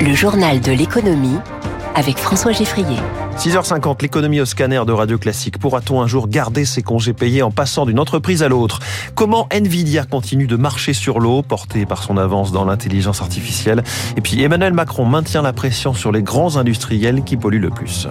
[0.00, 1.38] Le journal de l'économie
[1.94, 2.98] avec François Geffrier.
[3.38, 5.58] 6h50, l'économie au scanner de Radio Classique.
[5.58, 8.80] Pourra-t-on un jour garder ses congés payés en passant d'une entreprise à l'autre?
[9.14, 13.84] Comment Nvidia continue de marcher sur l'eau, porté par son avance dans l'intelligence artificielle?
[14.16, 18.08] Et puis Emmanuel Macron maintient la pression sur les grands industriels qui polluent le plus.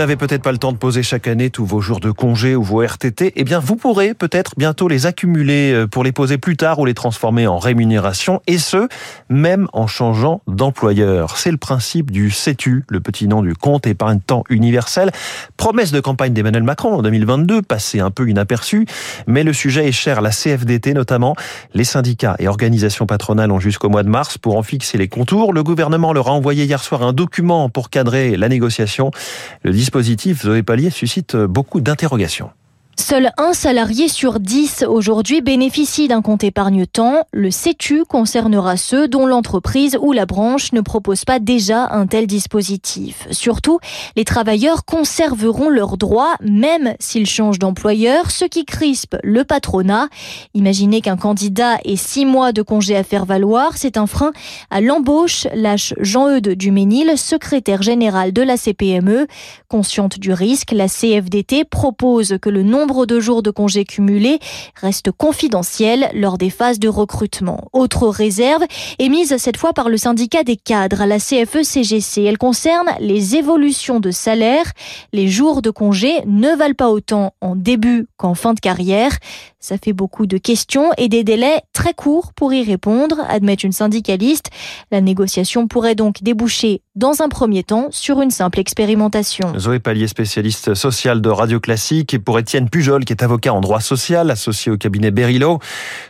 [0.00, 2.62] N'avez peut-être pas le temps de poser chaque année tous vos jours de congé ou
[2.62, 3.34] vos RTT.
[3.36, 6.86] Eh bien, vous pourrez peut-être bientôt les accumuler euh, pour les poser plus tard ou
[6.86, 8.40] les transformer en rémunération.
[8.46, 8.88] Et ce,
[9.28, 11.36] même en changeant d'employeur.
[11.36, 15.10] C'est le principe du CETU, le petit nom du compte épargne temps universel.
[15.58, 18.86] Promesse de campagne d'Emmanuel Macron en 2022, passé un peu inaperçu.
[19.26, 21.36] Mais le sujet est cher à la CFDT notamment.
[21.74, 25.52] Les syndicats et organisations patronales ont jusqu'au mois de mars pour en fixer les contours.
[25.52, 29.10] Le gouvernement leur a envoyé hier soir un document pour cadrer la négociation.
[29.62, 32.50] Le dispositif Zoé Pallier suscite beaucoup d'interrogations.
[32.96, 37.24] Seul un salarié sur dix aujourd'hui bénéficie d'un compte épargne-temps.
[37.32, 42.26] Le CETU concernera ceux dont l'entreprise ou la branche ne propose pas déjà un tel
[42.26, 43.26] dispositif.
[43.30, 43.80] Surtout,
[44.16, 50.08] les travailleurs conserveront leurs droits même s'ils changent d'employeur, ce qui crispe le patronat.
[50.54, 54.32] Imaginez qu'un candidat ait six mois de congé à faire valoir, c'est un frein
[54.70, 59.26] à l'embauche, lâche Jean-Eudes Duménil, secrétaire général de la CPME.
[59.68, 64.38] Consciente du risque, la CFDT propose que le nombre de jours de congés cumulés
[64.74, 67.68] reste confidentiel lors des phases de recrutement.
[67.74, 68.62] Autre réserve
[68.98, 72.24] émise cette fois par le syndicat des cadres la CFE-CGC.
[72.24, 74.64] Elle concerne les évolutions de salaire.
[75.12, 79.12] Les jours de congés ne valent pas autant en début qu'en fin de carrière.
[79.62, 83.72] Ça fait beaucoup de questions et des délais très courts pour y répondre, admet une
[83.72, 84.46] syndicaliste.
[84.90, 89.52] La négociation pourrait donc déboucher dans un premier temps sur une simple expérimentation.
[89.58, 93.60] Zoé Pallier, spécialiste social de Radio Classique, et pour Étienne Pujol, qui est avocat en
[93.60, 95.58] droit social, associé au cabinet Berilo,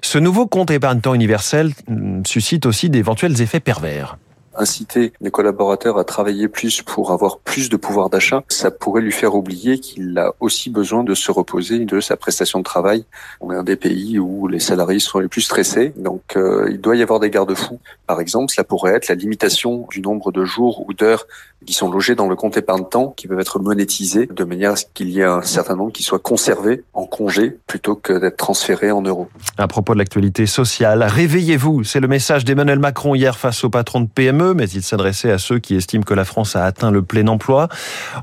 [0.00, 4.16] ce nouveau compte épargne-temps universel hmm, suscite aussi d'éventuels effets pervers
[4.60, 9.12] inciter les collaborateurs à travailler plus pour avoir plus de pouvoir d'achat, ça pourrait lui
[9.12, 13.04] faire oublier qu'il a aussi besoin de se reposer de sa prestation de travail.
[13.40, 16.80] On est un des pays où les salariés sont les plus stressés, donc euh, il
[16.80, 17.80] doit y avoir des garde-fous.
[18.06, 21.26] Par exemple, cela pourrait être la limitation du nombre de jours ou d'heures
[21.66, 24.84] qui sont logés dans le compte épargne-temps, qui peuvent être monétisés de manière à ce
[24.94, 28.90] qu'il y ait un certain nombre qui soient conservés en congé plutôt que d'être transférés
[28.90, 29.28] en euros.
[29.58, 34.00] À propos de l'actualité sociale, réveillez-vous, c'est le message d'Emmanuel Macron hier face au patron
[34.00, 37.02] de PME mais il s'adressait à ceux qui estiment que la France a atteint le
[37.02, 37.68] plein emploi.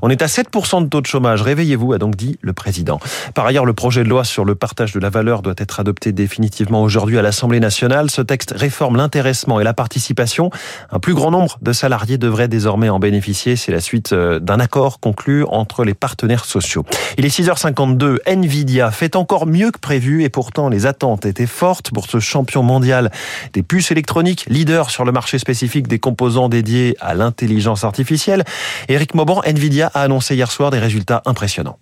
[0.02, 1.42] On est à 7% de taux de chômage.
[1.42, 2.98] Réveillez-vous, a donc dit le président.
[3.34, 6.12] Par ailleurs, le projet de loi sur le partage de la valeur doit être adopté
[6.12, 8.10] définitivement aujourd'hui à l'Assemblée nationale.
[8.10, 10.50] Ce texte réforme l'intéressement et la participation.
[10.90, 13.27] Un plus grand nombre de salariés devraient désormais en bénéficier.
[13.34, 16.84] C'est la suite euh, d'un accord conclu entre les partenaires sociaux.
[17.16, 18.18] Il est 6h52.
[18.26, 22.62] Nvidia fait encore mieux que prévu et pourtant les attentes étaient fortes pour ce champion
[22.62, 23.10] mondial
[23.52, 28.44] des puces électroniques, leader sur le marché spécifique des composants dédiés à l'intelligence artificielle.
[28.88, 31.78] Eric Mauban, Nvidia a annoncé hier soir des résultats impressionnants.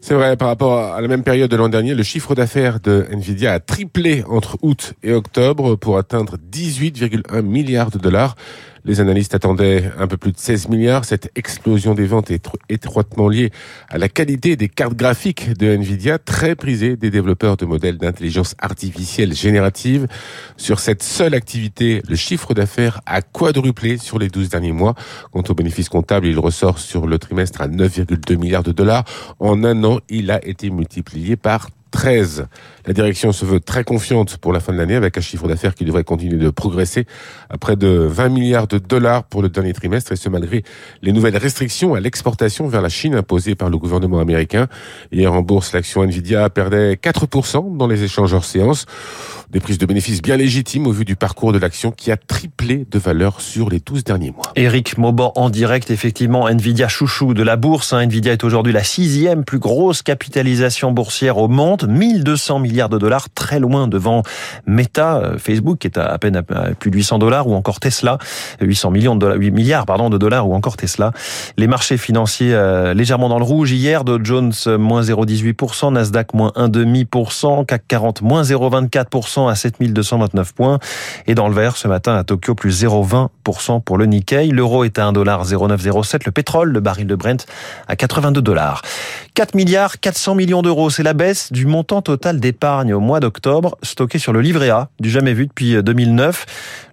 [0.00, 3.06] C'est vrai, par rapport à la même période de l'an dernier, le chiffre d'affaires de
[3.10, 8.36] Nvidia a triplé entre août et octobre pour atteindre 18,1 milliards de dollars.
[8.86, 11.04] Les analystes attendaient un peu plus de 16 milliards.
[11.04, 13.50] Cette explosion des ventes est étroitement liée
[13.88, 18.54] à la qualité des cartes graphiques de Nvidia, très prisées des développeurs de modèles d'intelligence
[18.60, 20.06] artificielle générative.
[20.56, 24.94] Sur cette seule activité, le chiffre d'affaires a quadruplé sur les 12 derniers mois.
[25.32, 29.04] Quant au bénéfice comptable, il ressort sur le trimestre à 9,2 milliards de dollars.
[29.40, 32.46] En un an, il a été multiplié par 13.
[32.86, 35.74] La direction se veut très confiante pour la fin de l'année avec un chiffre d'affaires
[35.74, 37.06] qui devrait continuer de progresser
[37.50, 40.62] à près de 20 milliards de dollars pour le dernier trimestre et ce malgré
[41.02, 44.68] les nouvelles restrictions à l'exportation vers la Chine imposées par le gouvernement américain.
[45.10, 48.86] Hier en bourse, l'action Nvidia perdait 4% dans les échanges hors séance.
[49.50, 52.84] Des prises de bénéfices bien légitimes au vu du parcours de l'action qui a triplé
[52.90, 54.52] de valeur sur les 12 derniers mois.
[54.56, 57.92] Eric Mauban en direct, effectivement, Nvidia chouchou de la bourse.
[57.92, 58.02] Hein.
[58.06, 63.28] Nvidia est aujourd'hui la sixième plus grosse capitalisation boursière au monde, 1200 milliards de dollars,
[63.30, 64.22] très loin devant
[64.66, 68.18] Meta, euh, Facebook qui est à, peine à plus de 800 dollars ou encore Tesla,
[68.60, 71.12] 800 millions de dollars, 8 milliards pardon de dollars ou encore Tesla.
[71.56, 76.34] Les marchés financiers euh, légèrement dans le rouge hier, Dow Jones euh, moins 0,18%, Nasdaq
[76.34, 80.78] moins 1,5%, CAC 40 moins 0,24% à 7229 points.
[81.26, 84.48] Et dans le vert, ce matin à Tokyo, plus 0,20% pour le Nikkei.
[84.48, 86.22] L'euro est à 1,0907.
[86.24, 87.46] Le pétrole, le baril de Brent,
[87.88, 88.82] à 82 dollars.
[89.36, 93.76] 4 milliards 400 millions d'euros, c'est la baisse du montant total d'épargne au mois d'octobre
[93.82, 96.46] stocké sur le livret A, du jamais vu depuis 2009.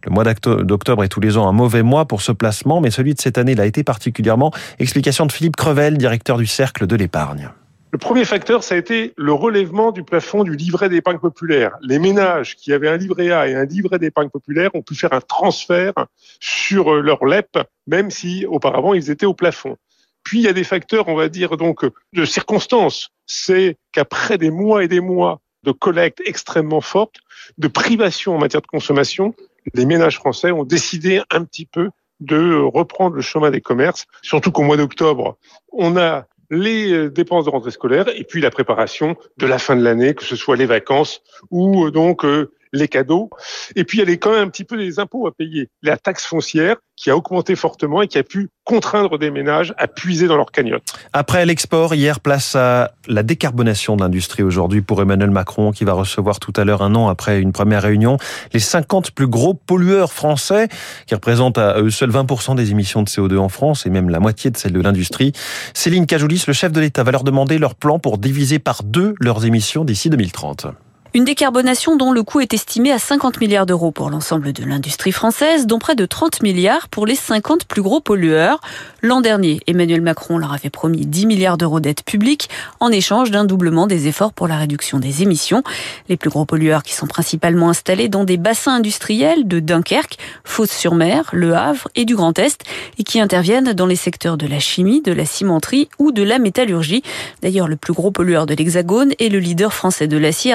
[0.04, 3.14] Le mois d'octobre est tous les ans un mauvais mois pour ce placement, mais celui
[3.14, 4.52] de cette année l'a été particulièrement.
[4.80, 7.50] Explication de Philippe Crevel, directeur du Cercle de l'épargne.
[7.92, 11.72] Le premier facteur, ça a été le relèvement du plafond du livret d'épargne populaire.
[11.82, 15.14] Les ménages qui avaient un livret A et un livret d'épargne populaire ont pu faire
[15.14, 15.94] un transfert
[16.42, 19.78] sur leur LEP, même si auparavant ils étaient au plafond.
[20.24, 23.10] Puis il y a des facteurs, on va dire donc, de circonstances.
[23.26, 27.18] C'est qu'après des mois et des mois de collecte extrêmement forte,
[27.58, 29.34] de privation en matière de consommation,
[29.74, 31.90] les ménages français ont décidé un petit peu
[32.20, 35.38] de reprendre le chemin des commerces, surtout qu'au mois d'octobre,
[35.72, 39.76] on a les euh, dépenses de rentrée scolaire et puis la préparation de la fin
[39.76, 43.30] de l'année, que ce soit les vacances ou euh, donc euh, les cadeaux.
[43.76, 45.70] Et puis, il y a quand même un petit peu des impôts à payer.
[45.82, 49.88] La taxe foncière qui a augmenté fortement et qui a pu contraindre des ménages à
[49.88, 50.84] puiser dans leur cagnotte.
[51.12, 55.94] Après l'export, hier, place à la décarbonation de l'industrie aujourd'hui pour Emmanuel Macron, qui va
[55.94, 58.18] recevoir tout à l'heure, un an après une première réunion,
[58.54, 60.68] les 50 plus gros pollueurs français,
[61.08, 64.20] qui représentent à eux seuls 20% des émissions de CO2 en France et même la
[64.20, 65.34] moitié de celles de l'industrie.
[65.74, 69.16] Céline Cajoulis, le chef de l'État, va leur demander leur plan pour diviser par deux
[69.20, 70.68] leurs émissions d'ici 2030.
[71.16, 75.12] Une décarbonation dont le coût est estimé à 50 milliards d'euros pour l'ensemble de l'industrie
[75.12, 78.60] française, dont près de 30 milliards pour les 50 plus gros pollueurs.
[79.04, 82.50] L'an dernier, Emmanuel Macron leur avait promis 10 milliards d'euros d'aide publique
[82.80, 85.62] en échange d'un doublement des efforts pour la réduction des émissions.
[86.10, 91.30] Les plus gros pollueurs qui sont principalement installés dans des bassins industriels de Dunkerque, Fos-sur-Mer,
[91.32, 92.64] Le Havre et du Grand Est
[92.98, 96.40] et qui interviennent dans les secteurs de la chimie, de la cimenterie ou de la
[96.40, 97.04] métallurgie.
[97.44, 100.54] D'ailleurs, le plus gros pollueur de l'Hexagone est le leader français de l'acier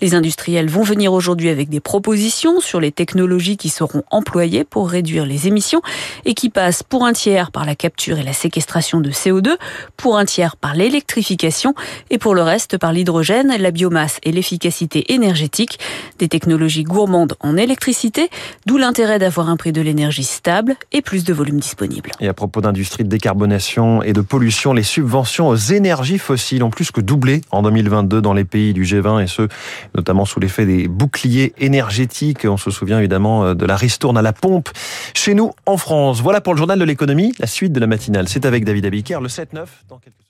[0.00, 4.88] les industriels vont venir aujourd'hui avec des propositions sur les technologies qui seront employées pour
[4.88, 5.82] réduire les émissions
[6.24, 9.56] et qui passent pour un tiers par la capture et la séquestration de CO2,
[9.96, 11.74] pour un tiers par l'électrification
[12.10, 15.78] et pour le reste par l'hydrogène, la biomasse et l'efficacité énergétique.
[16.18, 18.30] Des technologies gourmandes en électricité,
[18.66, 22.10] d'où l'intérêt d'avoir un prix de l'énergie stable et plus de volume disponible.
[22.20, 26.70] Et à propos d'industrie de décarbonation et de pollution, les subventions aux énergies fossiles ont
[26.70, 29.48] plus que doublé en 2022 dans les pays du G20 et ce,
[29.94, 32.44] notamment sous l'effet des boucliers énergétiques.
[32.44, 34.68] On se souvient évidemment euh, de la ristourne à la pompe
[35.14, 36.20] chez nous en France.
[36.20, 37.32] Voilà pour le journal de l'économie.
[37.38, 40.27] La suite de la matinale, c'est avec David Abiker, le 7-9 dans quelques